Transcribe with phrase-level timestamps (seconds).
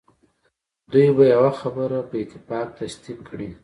[0.91, 3.49] دوی به یوه خبره په اتفاق تصدیق کړي.